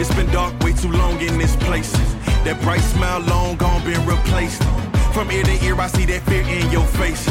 [0.00, 1.92] It's been dark way too long in this place.
[2.48, 4.64] That bright smile long gone been replaced.
[5.12, 7.28] From ear to ear, I see that fear in your face.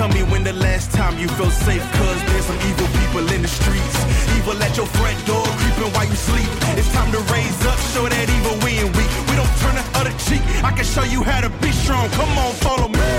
[0.00, 3.44] Tell me when the last time you felt safe, cause there's some evil people in
[3.44, 4.00] the streets.
[4.32, 6.48] Evil at your front door, creeping while you sleep.
[6.80, 9.12] It's time to raise up, show that evil we ain't weak.
[9.28, 10.40] We don't turn the other cheek.
[10.64, 12.08] I can show you how to be strong.
[12.16, 13.12] Come on, follow me.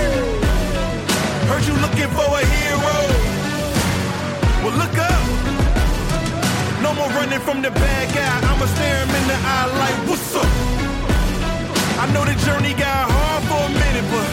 [1.46, 2.94] Heard you looking for a hero.
[4.66, 5.41] Well, look up.
[6.96, 8.36] More running from the bad guy.
[8.48, 10.46] I'ma stare him in the eye like, what's up?
[11.98, 14.28] I know the journey got hard for a minute, but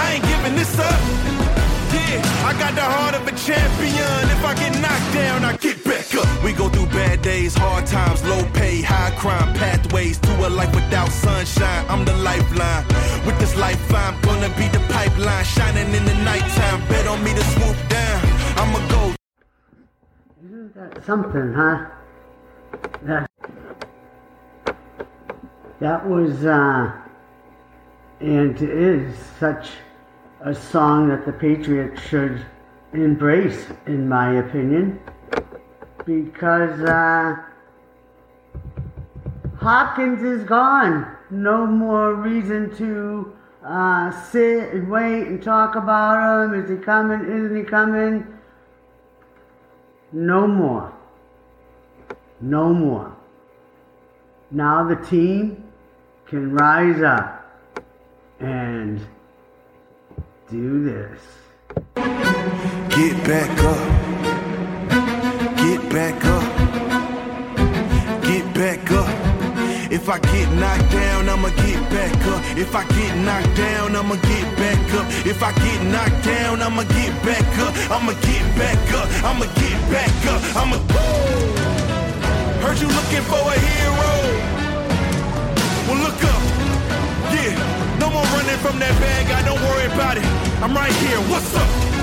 [0.00, 1.00] I ain't giving this up.
[1.92, 4.22] Yeah, I got the heart of a champion.
[4.30, 6.28] If I get knocked down, I get back up.
[6.44, 10.74] We go through bad days, hard times, low pay, high crime, pathways to a life
[10.74, 11.84] without sunshine.
[11.88, 12.86] I'm the lifeline.
[13.26, 16.86] With this life, I'm gonna be the pipeline, shining in the nighttime.
[16.88, 18.25] Bet on me to swoop down.
[20.76, 20.90] I'ma go.
[20.90, 21.86] Isn't that something, huh?
[23.02, 23.30] That
[25.80, 26.92] that was uh,
[28.20, 29.70] and is such
[30.40, 32.44] a song that the Patriots should
[32.92, 35.00] embrace, in my opinion,
[36.04, 37.36] because uh,
[39.58, 41.16] Hopkins is gone.
[41.30, 46.54] No more reason to uh, sit and wait and talk about him.
[46.54, 47.20] Is he coming?
[47.20, 48.35] Isn't he coming?
[50.16, 50.94] No more.
[52.40, 53.14] No more.
[54.50, 55.62] Now the team
[56.26, 57.44] can rise up
[58.40, 58.98] and
[60.50, 61.20] do this.
[62.96, 63.82] Get back up.
[65.58, 66.45] Get back up.
[69.96, 72.44] If I get knocked down, I'ma get back up.
[72.58, 75.06] If I get knocked down, I'ma get back up.
[75.24, 77.72] If I get knocked down, I'ma get back up.
[77.90, 79.08] I'ma get back up.
[79.24, 80.40] I'ma get back up.
[80.54, 80.76] I'ma.
[82.60, 84.12] Heard you looking for a hero.
[85.88, 86.42] Well, look up.
[87.32, 87.56] Yeah,
[87.98, 89.42] no more running from that bad guy.
[89.48, 90.26] Don't worry about it.
[90.60, 91.20] I'm right here.
[91.32, 91.95] What's up?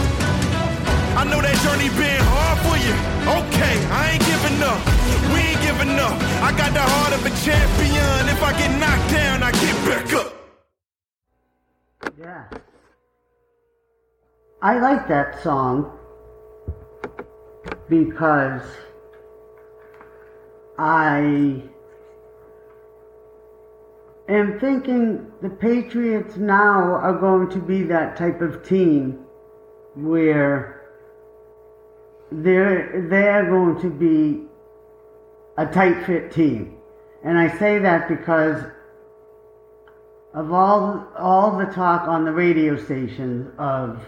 [1.23, 2.91] I know that journey been hard for you.
[3.23, 4.83] Okay, I ain't giving up.
[5.31, 6.19] We ain't giving up.
[6.43, 8.27] I got the heart of a champion.
[8.27, 10.33] If I get knocked down, I get back up.
[12.19, 12.43] Yeah.
[14.61, 15.97] I like that song
[17.87, 18.63] because
[20.77, 21.63] I
[24.27, 29.23] am thinking the Patriots now are going to be that type of team
[29.95, 30.82] where
[32.41, 34.45] they're they're going to be
[35.57, 36.77] a tight fit team.
[37.23, 38.63] And I say that because
[40.33, 44.03] of all all the talk on the radio stations of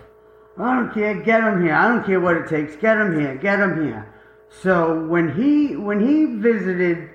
[0.58, 1.74] I don't care, get him here.
[1.74, 2.76] I don't care what it takes.
[2.78, 3.36] Get him here.
[3.36, 4.14] Get him here.
[4.50, 7.10] So when he when he visited,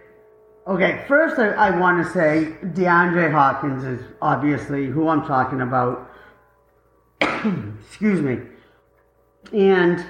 [0.67, 6.11] okay, first I, I want to say DeAndre Hopkins is obviously who I'm talking about.
[7.21, 8.41] Excuse me.
[9.53, 10.05] And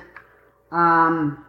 [0.73, 1.45] um,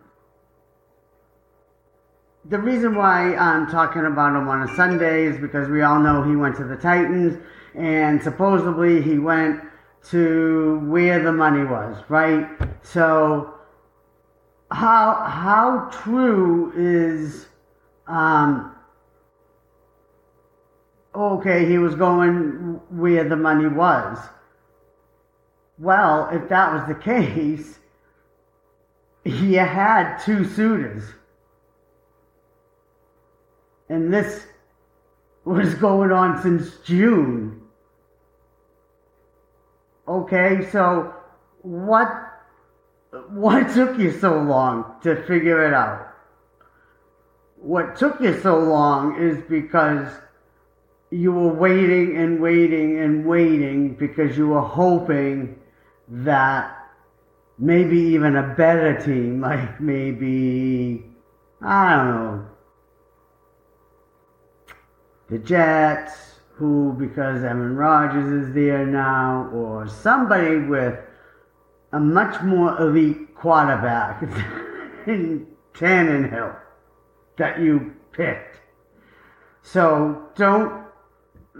[2.46, 6.24] the reason why I'm talking about him on a Sunday is because we all know
[6.24, 7.38] he went to the Titans,
[7.76, 9.62] and supposedly he went
[10.09, 12.48] to where the money was, right?
[12.82, 13.54] So
[14.72, 17.48] how how true is
[18.08, 18.74] um
[21.14, 24.18] okay he was going where the money was
[25.78, 27.80] well if that was the case
[29.24, 31.04] you had two suitors
[33.90, 34.46] and this
[35.46, 37.62] was going on since june
[40.08, 41.14] okay so
[41.62, 42.32] what
[43.30, 46.08] what took you so long to figure it out?
[47.58, 50.08] What took you so long is because
[51.12, 55.59] you were waiting and waiting and waiting because you were hoping
[56.08, 56.81] that
[57.61, 61.05] maybe even a better team, like maybe,
[61.61, 62.46] I don't know,
[65.29, 70.99] the Jets, who, because Aaron Rodgers is there now, or somebody with
[71.93, 74.19] a much more elite quarterback
[75.05, 76.55] than Tannehill
[77.37, 78.59] that you picked.
[79.64, 80.85] So don't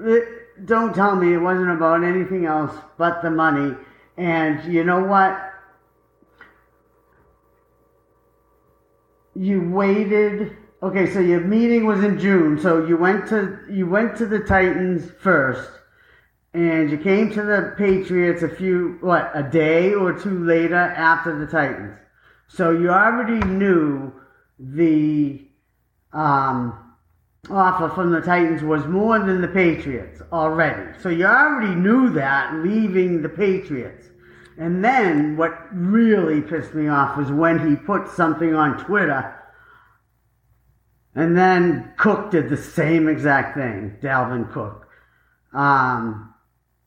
[0.06, 0.20] eh,
[0.66, 3.76] don't tell me it wasn't about anything else but the money.
[4.18, 5.51] And you know what?
[9.36, 10.58] You waited.
[10.84, 12.60] Okay, so your meeting was in June.
[12.60, 15.70] So you went to you went to the Titans first
[16.54, 21.38] and you came to the Patriots a few, what, a day or two later after
[21.38, 21.98] the Titans.
[22.48, 24.12] So you already knew
[24.60, 25.48] the,
[26.12, 26.94] um,
[27.50, 30.92] offer from the Titans was more than the Patriots already.
[31.02, 34.08] So you already knew that leaving the Patriots.
[34.58, 39.36] And then what really pissed me off was when he put something on Twitter
[41.16, 44.88] and then Cook did the same exact thing, Dalvin Cook.
[45.54, 46.34] Um,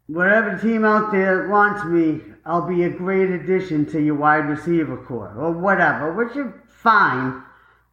[0.07, 4.97] whatever team out there wants me, I'll be a great addition to your wide receiver
[4.97, 7.43] corps or whatever, which is fine.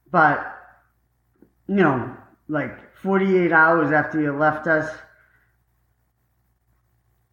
[0.09, 0.39] But,
[1.67, 2.15] you know,
[2.47, 4.89] like 48 hours after you left us,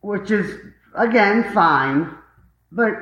[0.01, 0.57] which is,
[0.95, 2.18] again, fine.
[2.71, 2.95] But,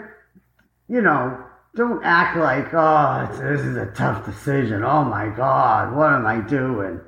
[0.89, 4.83] you know, don't act like, oh, this is a tough decision.
[4.83, 7.01] Oh my God, what am I doing?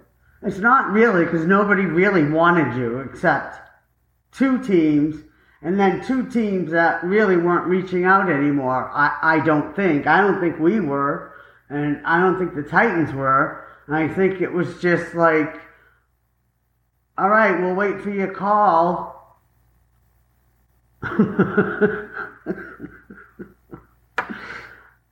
[0.43, 3.59] It's not really because nobody really wanted you except
[4.33, 5.23] two teams
[5.63, 8.91] and then two teams that really weren't reaching out anymore.
[8.93, 10.07] I, I don't think.
[10.07, 11.35] I don't think we were.
[11.69, 13.67] And I don't think the Titans were.
[13.89, 15.61] I think it was just like,
[17.17, 19.15] all right, we'll wait for your call.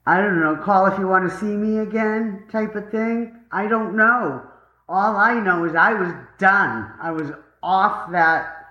[0.07, 3.37] I don't know, call if you want to see me again type of thing.
[3.51, 4.43] I don't know.
[4.89, 6.93] All I know is I was done.
[7.01, 8.67] I was off that,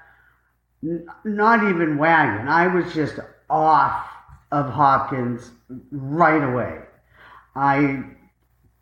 [1.25, 2.47] not even wagon.
[2.47, 3.19] I was just
[3.50, 4.07] off
[4.51, 5.51] of Hopkins
[5.91, 6.79] right away.
[7.56, 8.03] I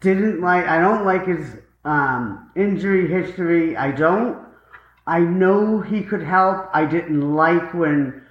[0.02, 3.76] didn't like, I don't like his um, injury history.
[3.76, 4.38] I don't.
[5.08, 6.70] I know he could help.
[6.74, 8.22] I didn't like when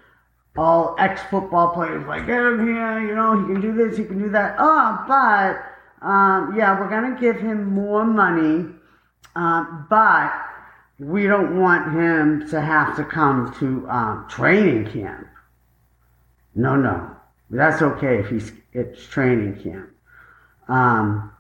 [0.57, 4.19] all ex-football players like get him here, you know, he can do this, he can
[4.19, 4.57] do that.
[4.59, 8.69] Oh, but um, yeah, we're gonna give him more money,
[9.35, 10.33] uh, but
[10.99, 15.27] we don't want him to have to come to um, training camp.
[16.55, 17.17] No, no,
[17.51, 19.91] that's okay if he's it's training camp.
[20.69, 21.33] Um,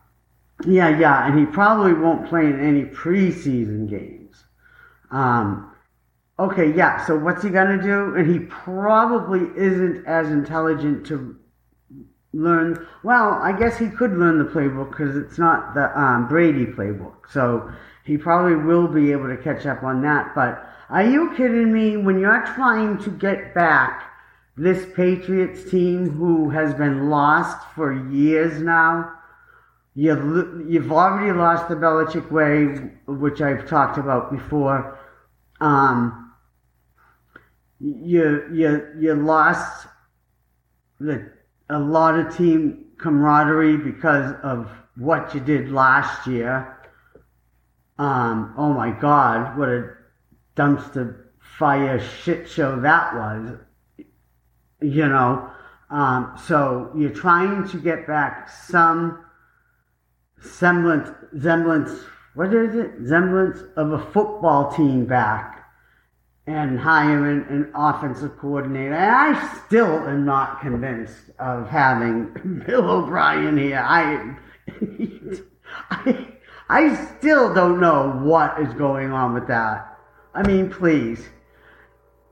[0.66, 4.44] yeah, yeah, and he probably won't play in any preseason games.
[5.10, 5.71] Um,
[6.38, 8.14] okay, yeah, so what's he to do?
[8.14, 11.36] And he probably isn't as intelligent to
[12.32, 12.86] learn.
[13.02, 17.30] Well, I guess he could learn the playbook because it's not the um, Brady playbook.
[17.30, 17.70] So
[18.04, 20.34] he probably will be able to catch up on that.
[20.34, 21.96] But are you kidding me?
[21.96, 24.10] When you're trying to get back
[24.56, 29.12] this Patriots team who has been lost for years now,
[29.94, 32.64] you've, you've already lost the Belichick way,
[33.06, 34.98] which I've talked about before.
[35.60, 36.21] Um,
[37.82, 39.88] you you you lost
[41.00, 41.32] the
[41.68, 46.78] a lot of team camaraderie because of what you did last year.
[47.98, 49.90] Um, oh my God, what a
[50.56, 53.58] dumpster fire shit show that was.
[54.80, 55.50] You know,
[55.90, 59.24] um, so you're trying to get back some
[60.40, 61.90] semblance, semblance,
[62.34, 62.92] what is it?
[63.08, 65.61] Semblance of a football team back
[66.46, 68.94] and hiring an offensive coordinator.
[68.94, 73.84] And I still am not convinced of having Bill O'Brien here.
[73.84, 74.36] I,
[75.90, 76.28] I,
[76.68, 79.98] I still don't know what is going on with that.
[80.34, 81.28] I mean, please.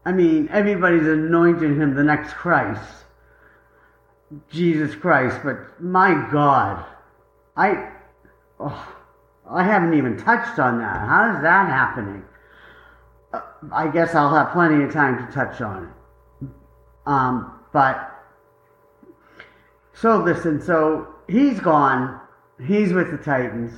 [0.04, 2.82] I mean, everybody's anointing him the next Christ.
[4.48, 6.84] Jesus Christ, but my God,
[7.56, 7.90] I,
[8.60, 8.96] oh,
[9.48, 11.00] I haven't even touched on that.
[11.00, 12.22] How is that happening?
[13.72, 16.48] I guess I'll have plenty of time to touch on it.
[17.06, 18.10] Um, but
[19.92, 22.20] so listen, so he's gone.
[22.64, 23.72] He's with the Titans.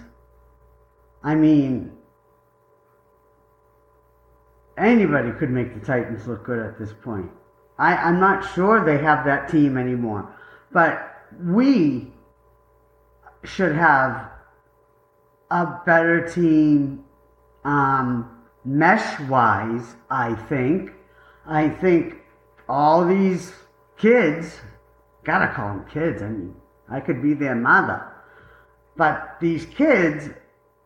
[1.22, 1.92] I mean,
[4.76, 7.30] anybody could make the Titans look good at this point.
[7.78, 10.34] I, I'm not sure they have that team anymore,
[10.72, 12.12] but we
[13.44, 14.30] should have
[15.50, 17.04] a better team.
[17.64, 18.31] Um,
[18.64, 20.92] mesh wise, I think.
[21.46, 22.16] I think
[22.68, 23.52] all these
[23.98, 24.60] kids,
[25.24, 26.54] gotta call them kids, I mean,
[26.88, 28.06] I could be their mother.
[28.96, 30.28] But these kids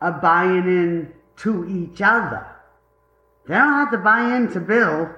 [0.01, 2.47] are buying in to each other.
[3.47, 5.11] They don't have to buy into Bill.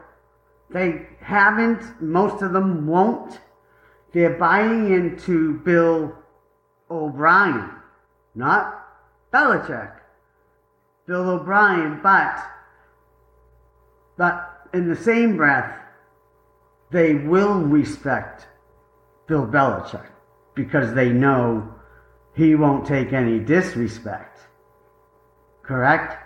[0.71, 3.41] They haven't, most of them won't.
[4.13, 6.15] They're buying into Bill
[6.91, 7.71] O'Brien,
[8.35, 8.87] not
[9.33, 9.93] Belichick.
[11.09, 12.39] Bill O'Brien, but
[14.19, 15.75] but in the same breath,
[16.93, 18.47] they will respect
[19.27, 20.07] Bill Belichick
[20.55, 21.73] because they know
[22.35, 24.39] he won't take any disrespect.
[25.63, 26.17] Correct?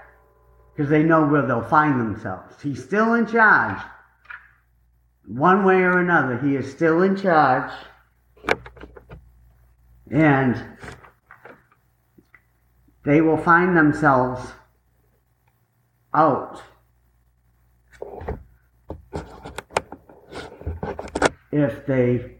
[0.75, 2.61] Because they know where they'll find themselves.
[2.61, 3.81] He's still in charge.
[5.27, 7.71] One way or another, he is still in charge.
[10.11, 10.61] And
[13.05, 14.53] they will find themselves
[16.14, 16.62] out
[21.50, 22.37] if they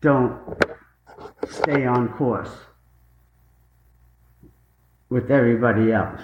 [0.00, 0.40] don't
[1.48, 2.50] stay on course
[5.08, 6.22] with everybody else.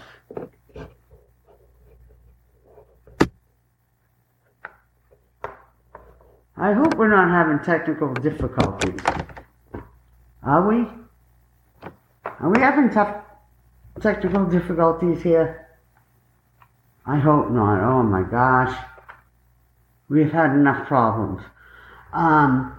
[6.57, 9.01] I hope we're not having technical difficulties.
[10.43, 10.89] Are we?
[12.25, 13.23] Are we having tough
[14.01, 15.68] technical difficulties here?
[17.09, 17.83] I hope not.
[17.83, 18.77] Oh my gosh.
[20.09, 21.43] We've had enough problems.
[22.13, 22.79] Um,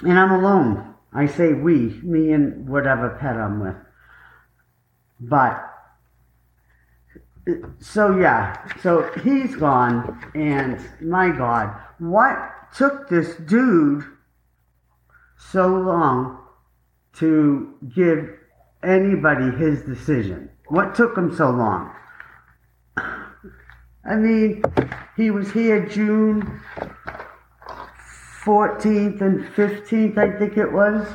[0.00, 0.94] and I'm alone.
[1.12, 3.76] I say we, me and whatever pet I'm with.
[5.20, 5.64] But,
[7.80, 12.38] so yeah, so he's gone, and my God, what
[12.76, 14.04] took this dude
[15.36, 16.38] so long
[17.14, 18.30] to give
[18.82, 20.50] anybody his decision?
[20.66, 21.92] What took him so long?
[24.08, 24.62] I mean,
[25.16, 26.62] he was here June
[28.42, 31.06] 14th and 15th, I think it was.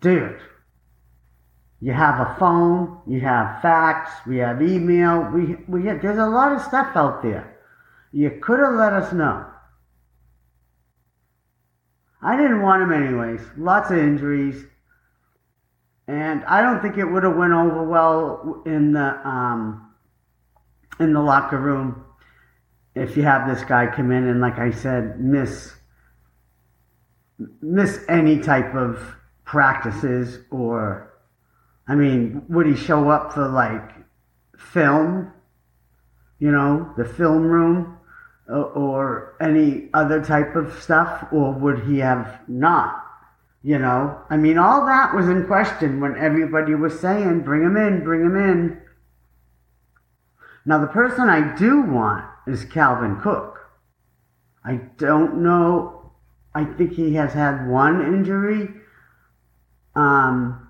[0.00, 0.40] Dude,
[1.82, 6.52] you have a phone, you have fax, we have email, we, we there's a lot
[6.52, 7.58] of stuff out there.
[8.10, 9.44] You could have let us know.
[12.22, 13.40] I didn't want him anyways.
[13.58, 14.64] Lots of injuries.
[16.08, 19.89] And I don't think it would have went over well in the um,
[21.00, 22.04] in the locker room
[22.94, 25.74] if you have this guy come in and, like I said, miss
[27.62, 29.02] miss any type of
[29.44, 31.10] practices or,
[31.88, 33.90] I mean, would he show up for like
[34.58, 35.32] film?
[36.38, 37.98] You know, the film room
[38.50, 43.06] uh, or any other type of stuff, or would he have not?
[43.62, 47.76] You know, I mean, all that was in question when everybody was saying, bring him
[47.76, 48.80] in, bring him in.
[50.66, 53.58] Now, the person I do want is Dalvin Cook.
[54.64, 56.12] I don't know.
[56.54, 58.68] I think he has had one injury.
[59.94, 60.68] Um,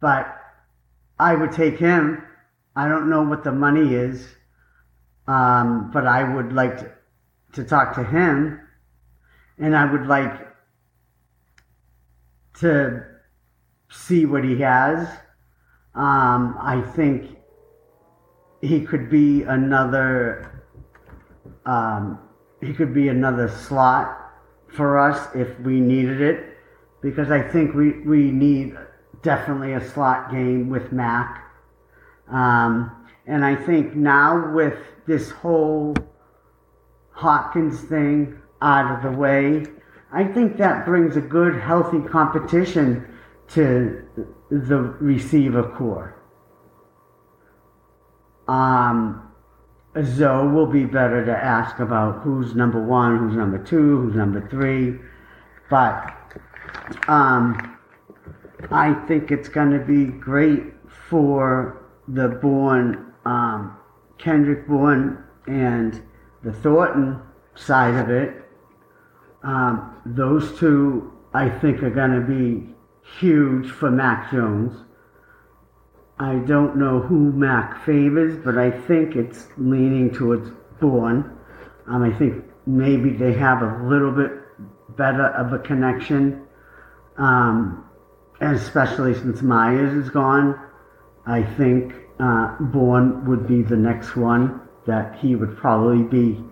[0.00, 0.36] but
[1.18, 2.22] I would take him.
[2.76, 4.26] I don't know what the money is,
[5.26, 6.92] um, but I would like to,
[7.52, 8.60] to talk to him,
[9.58, 10.32] and I would like
[12.60, 13.04] to
[13.90, 15.08] see what he has.
[15.94, 17.36] Um, I think
[18.60, 20.62] he could be another
[21.66, 22.18] um,
[22.60, 24.32] he could be another slot
[24.68, 26.56] for us if we needed it
[27.00, 28.76] because I think we, we need
[29.22, 31.52] definitely a slot game with Mac.
[32.28, 35.94] Um, and I think now with this whole
[37.10, 39.66] Hopkins thing out of the way,
[40.12, 43.06] I think that brings a good, healthy competition
[43.48, 44.02] to
[44.50, 46.20] the receiver corps.
[48.48, 49.32] Um,
[50.02, 54.46] Zoe will be better to ask about who's number one, who's number two, who's number
[54.48, 54.98] three.
[55.70, 56.12] But
[57.08, 57.78] um,
[58.70, 60.62] I think it's going to be great
[61.08, 63.76] for the Bourne, um,
[64.18, 66.02] Kendrick Bourne, and
[66.42, 67.20] the Thornton
[67.54, 68.42] side of it.
[69.42, 72.73] Um, those two, I think, are going to be
[73.18, 74.76] huge for Mac Jones.
[76.18, 81.36] I don't know who Mac favors, but I think it's leaning towards Bourne.
[81.86, 84.30] Um, I think maybe they have a little bit
[84.96, 86.46] better of a connection,
[87.18, 87.84] um,
[88.40, 90.58] especially since Meyers is gone.
[91.26, 96.44] I think uh, Bourne would be the next one that he would probably be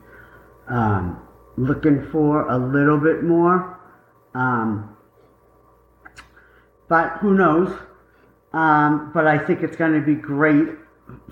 [0.69, 1.21] um,
[1.57, 3.79] looking for a little bit more.
[4.35, 4.97] Um,
[6.93, 7.75] but who knows?
[8.53, 10.69] Um, but I think it's going to be great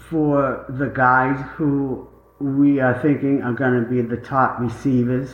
[0.09, 5.29] for the guys who we are thinking are going to be the top receivers.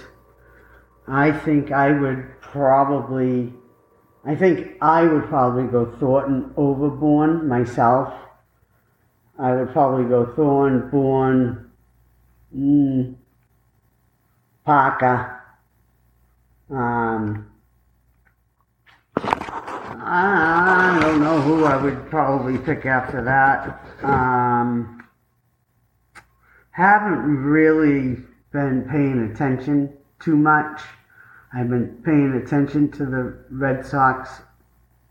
[1.06, 3.52] I think I would probably,
[4.24, 8.12] I think I would probably go Thornton over Bourne myself.
[9.38, 11.70] I would probably go Thornton, Bourne,
[12.52, 13.14] mm,
[14.64, 15.40] Parker.
[16.68, 17.46] Um,
[20.08, 24.04] I don't know who I would probably pick after that.
[24.04, 25.04] Um,
[26.70, 28.22] haven't really
[28.52, 30.80] been paying attention too much.
[31.52, 34.42] I've been paying attention to the Red Sox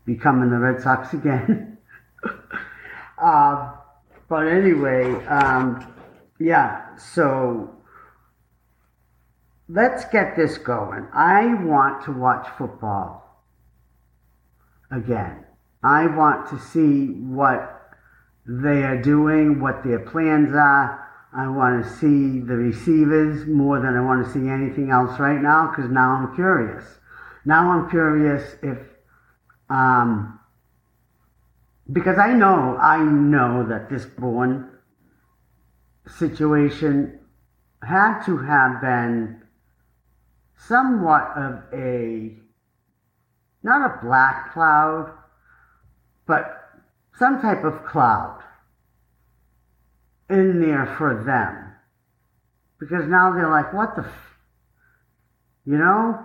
[0.06, 1.76] becoming the Red Sox again.
[3.22, 3.72] uh,
[4.30, 5.92] but anyway, um,
[6.40, 7.70] yeah, so
[9.68, 11.06] let's get this going.
[11.12, 13.25] I want to watch football
[14.90, 15.44] again.
[15.82, 17.92] I want to see what
[18.46, 21.02] they are doing, what their plans are.
[21.36, 25.40] I want to see the receivers more than I want to see anything else right
[25.40, 26.84] now because now I'm curious.
[27.44, 28.78] Now I'm curious if,
[29.68, 30.40] um,
[31.92, 34.70] because I know, I know that this Bourne
[36.06, 37.20] situation
[37.82, 39.42] had to have been
[40.56, 42.34] somewhat of a,
[43.66, 45.12] not a black cloud,
[46.26, 46.44] but
[47.18, 48.40] some type of cloud
[50.30, 51.74] in there for them.
[52.78, 54.34] Because now they're like, what the, f-?
[55.66, 56.16] you know?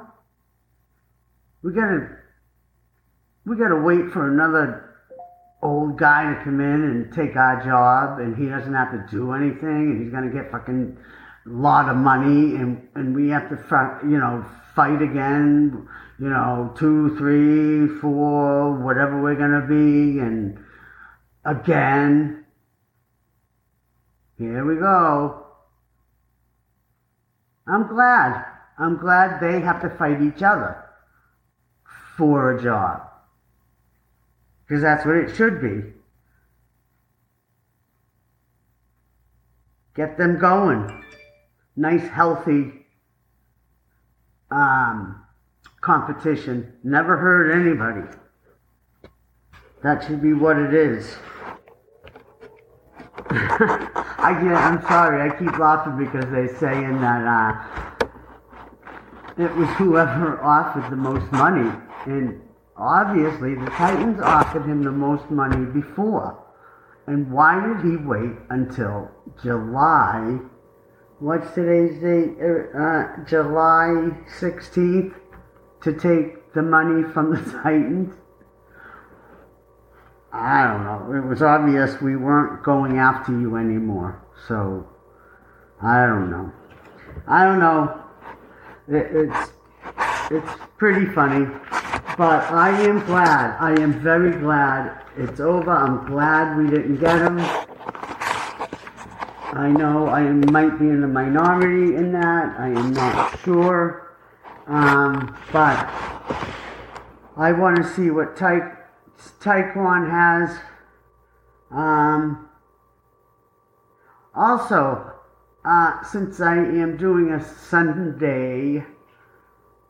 [1.63, 2.09] We gotta,
[3.45, 4.95] we gotta wait for another
[5.63, 9.33] old guy to come in and take our job and he doesn't have to do
[9.33, 10.97] anything and he's gonna get fucking
[11.45, 15.87] a lot of money and, and we have to fight, you know, fight again,
[16.19, 20.57] you know, two, three, four, whatever we're gonna be and
[21.45, 22.45] again.
[24.37, 25.45] Here we go.
[27.67, 28.45] I'm glad.
[28.77, 30.83] I'm glad they have to fight each other
[32.17, 33.01] for a job.
[34.67, 35.93] Because that's what it should be.
[39.95, 41.03] Get them going.
[41.75, 42.80] Nice, healthy
[44.51, 45.23] um,
[45.81, 46.73] competition.
[46.83, 48.07] Never hurt anybody.
[49.83, 51.15] That should be what it is.
[53.29, 58.05] I get, I'm sorry, I keep laughing because they're saying that uh,
[59.37, 61.71] it was whoever offered the most money.
[62.05, 62.41] And
[62.77, 66.37] obviously, the Titans offered him the most money before.
[67.07, 69.09] And why did he wait until
[69.41, 70.39] July?
[71.21, 72.35] What's today's date?
[72.41, 74.09] Uh, uh July
[74.39, 75.13] 16th
[75.83, 78.15] to take the money from the Titans?
[80.33, 81.13] I don't know.
[81.15, 84.19] It was obvious we weren't going after you anymore.
[84.47, 84.89] So,
[85.79, 86.51] I don't know.
[87.27, 88.03] I don't know.
[88.87, 89.51] It, it's
[90.31, 91.45] it's pretty funny,
[92.17, 93.57] but I am glad.
[93.59, 95.69] I am very glad it's over.
[95.69, 97.37] I'm glad we didn't get him.
[99.53, 102.57] I know I might be in the minority in that.
[102.57, 104.15] I am not sure,
[104.65, 105.77] um, but
[107.35, 108.63] I want to see what type
[109.41, 110.57] Tyquan has.
[111.69, 112.49] Um,
[114.33, 115.11] also,
[115.65, 118.85] uh, since I am doing a Sunday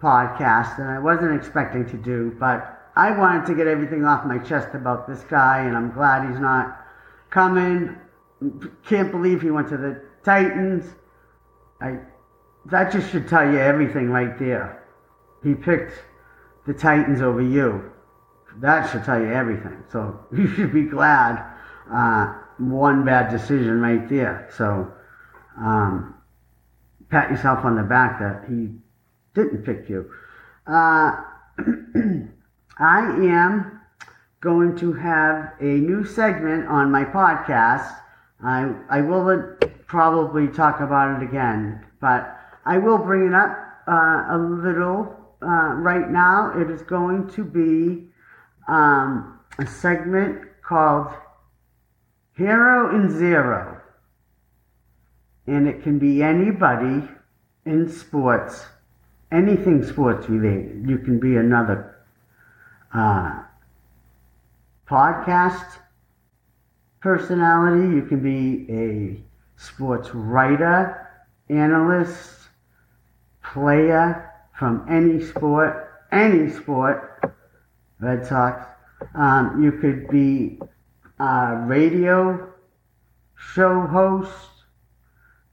[0.01, 4.39] podcast that I wasn't expecting to do, but I wanted to get everything off my
[4.39, 6.83] chest about this guy, and I'm glad he's not
[7.29, 7.95] coming.
[8.85, 10.85] Can't believe he went to the Titans.
[11.79, 11.99] I
[12.65, 14.83] that just should tell you everything right there.
[15.43, 15.93] He picked
[16.67, 17.91] the Titans over you
[18.59, 19.83] that should tell you everything.
[19.91, 21.43] So you should be glad.
[21.91, 24.49] Uh, one bad decision right there.
[24.55, 24.91] So
[25.57, 26.15] um,
[27.09, 28.69] pat yourself on the back that he
[29.33, 30.09] didn't pick you.
[30.67, 31.23] Uh,
[32.77, 33.79] I am
[34.41, 37.95] going to have a new segment on my podcast.
[38.43, 44.25] I, I will probably talk about it again, but I will bring it up uh,
[44.29, 46.53] a little uh, right now.
[46.55, 48.07] It is going to be
[48.67, 51.07] um, a segment called
[52.35, 53.81] Hero and Zero.
[55.47, 57.07] And it can be anybody
[57.65, 58.65] in sports,
[59.31, 60.87] anything sports related.
[60.87, 61.97] You can be another
[62.93, 63.43] uh,
[64.87, 65.79] podcast
[67.01, 69.21] personality, you can be a
[69.59, 71.09] sports writer,
[71.49, 72.47] analyst,
[73.43, 77.33] player from any sport, any sport
[77.99, 78.65] Red Sox.
[79.15, 80.59] Um, you could be
[81.19, 82.51] a radio
[83.35, 84.49] show host,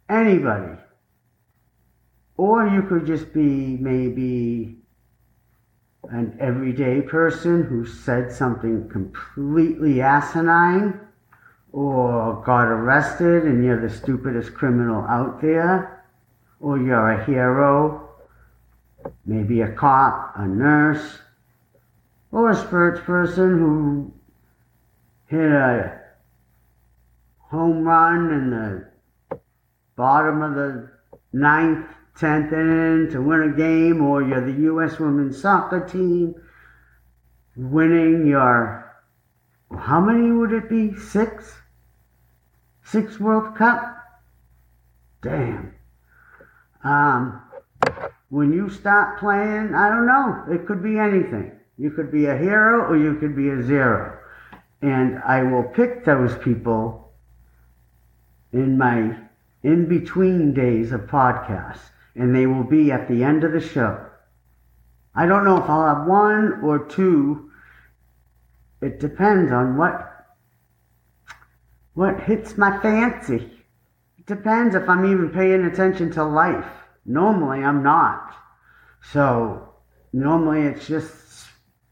[0.08, 0.78] anybody.
[2.36, 4.76] Or you could just be maybe
[6.10, 11.07] an everyday person who said something completely asinine
[11.78, 16.04] or got arrested and you're the stupidest criminal out there,
[16.58, 18.08] or you're a hero,
[19.24, 21.18] maybe a cop, a nurse,
[22.32, 24.12] or a sports person who
[25.28, 26.00] hit a
[27.38, 29.38] home run in the
[29.94, 30.90] bottom of the
[31.32, 31.86] ninth,
[32.18, 34.98] tenth inning to win a game, or you're the U.S.
[34.98, 36.34] women's soccer team
[37.56, 38.92] winning your,
[39.78, 40.96] how many would it be?
[40.96, 41.54] Six?
[42.90, 43.96] Six World Cup?
[45.20, 45.74] Damn.
[46.82, 47.42] Um,
[48.30, 51.52] when you start playing, I don't know, it could be anything.
[51.76, 54.18] You could be a hero or you could be a zero.
[54.80, 57.12] And I will pick those people
[58.52, 59.16] in my
[59.62, 64.06] in between days of podcasts, and they will be at the end of the show.
[65.14, 67.50] I don't know if I'll have one or two.
[68.80, 70.07] It depends on what
[71.98, 73.50] what hits my fancy.
[74.18, 76.70] It depends if I'm even paying attention to life.
[77.04, 78.36] Normally I'm not.
[79.12, 79.74] So
[80.12, 81.48] normally it's just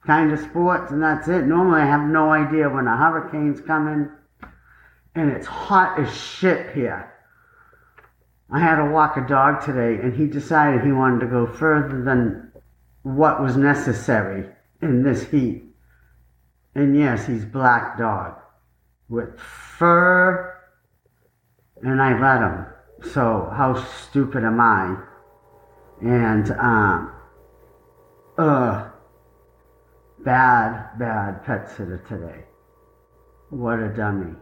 [0.07, 1.47] kind of sports and that's it.
[1.47, 4.09] Normally I have no idea when a hurricane's coming
[5.17, 7.13] and it's hot as shit here.
[8.49, 12.05] I had to walk a dog today and he decided he wanted to go further
[12.05, 12.53] than
[13.03, 14.49] what was necessary
[14.81, 15.65] in this heat.
[16.77, 18.37] And yes, he's black dog
[19.09, 20.55] with fur
[21.83, 22.67] and I let him.
[23.13, 23.75] So how
[24.09, 24.97] stupid am I?
[26.03, 27.13] And um
[28.39, 28.89] uh
[30.25, 32.45] bad, bad pet sitter today.
[33.51, 34.35] What a dummy.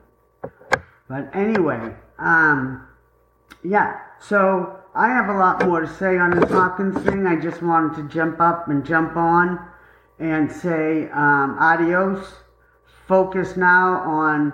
[1.08, 2.88] But anyway, um
[3.62, 7.26] yeah, so I have a lot more to say on this Hawkins thing.
[7.26, 9.58] I just wanted to jump up and jump on
[10.18, 12.43] and say um, adios.
[13.06, 14.52] Focus now on,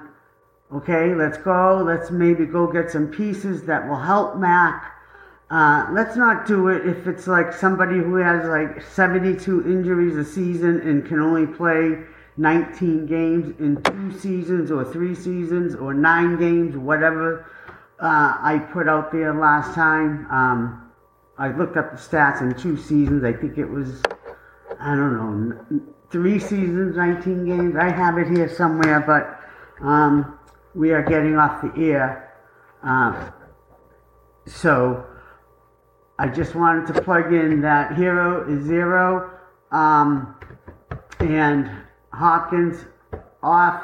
[0.72, 1.82] okay, let's go.
[1.84, 4.92] Let's maybe go get some pieces that will help Mac.
[5.50, 10.24] Uh, let's not do it if it's like somebody who has like 72 injuries a
[10.24, 11.98] season and can only play
[12.36, 17.46] 19 games in two seasons or three seasons or nine games, whatever
[18.00, 20.26] uh, I put out there last time.
[20.30, 20.90] Um,
[21.36, 23.24] I looked up the stats in two seasons.
[23.24, 24.02] I think it was,
[24.78, 25.80] I don't know,
[26.10, 27.76] three seasons, 19 games.
[27.76, 30.38] I have it here somewhere, but um,
[30.74, 32.34] we are getting off the air.
[32.82, 33.32] Um,
[34.46, 35.06] so
[36.18, 39.30] I just wanted to plug in that Hero is zero
[39.70, 40.34] um,
[41.20, 41.70] and
[42.12, 42.84] Hawkins
[43.42, 43.82] off.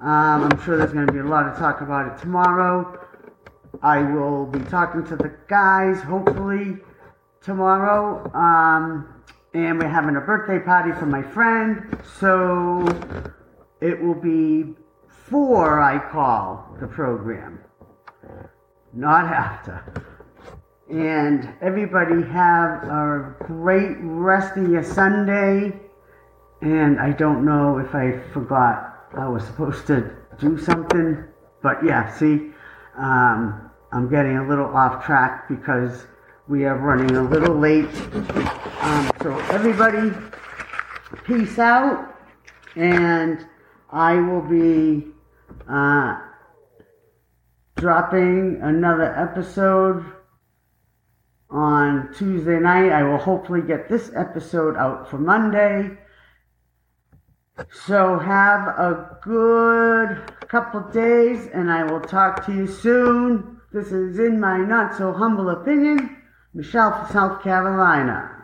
[0.00, 2.98] Um, I'm sure there's going to be a lot of talk about it tomorrow.
[3.82, 6.78] I will be talking to the guys hopefully
[7.42, 8.30] tomorrow.
[8.34, 9.19] Um,
[9.52, 11.98] and we're having a birthday party for my friend.
[12.18, 12.86] So
[13.80, 14.74] it will be
[15.06, 17.60] before I call the program,
[18.92, 20.04] not after.
[20.90, 25.78] And everybody have a great rest of your Sunday.
[26.62, 31.24] And I don't know if I forgot I was supposed to do something,
[31.62, 32.50] but yeah, see,
[32.96, 36.06] um, I'm getting a little off track because
[36.50, 37.86] we are running a little late.
[38.82, 40.10] Um, so everybody,
[41.24, 42.12] peace out,
[42.74, 43.46] and
[43.92, 45.06] I will be
[45.68, 46.18] uh,
[47.76, 50.04] dropping another episode
[51.50, 52.90] on Tuesday night.
[52.90, 55.96] I will hopefully get this episode out for Monday.
[57.86, 63.60] So have a good couple days, and I will talk to you soon.
[63.72, 66.19] This is in my not so humble opinion,
[66.52, 68.39] Michelle from South Carolina.